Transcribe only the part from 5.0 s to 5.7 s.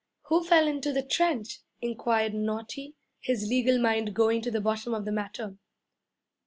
the matter.